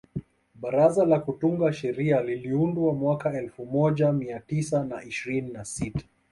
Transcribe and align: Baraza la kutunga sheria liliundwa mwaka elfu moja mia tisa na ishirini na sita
Baraza 0.55 1.05
la 1.05 1.19
kutunga 1.19 1.73
sheria 1.73 2.21
liliundwa 2.23 2.93
mwaka 2.93 3.37
elfu 3.37 3.65
moja 3.65 4.11
mia 4.13 4.39
tisa 4.39 4.83
na 4.83 5.03
ishirini 5.03 5.51
na 5.51 5.65
sita 5.65 6.05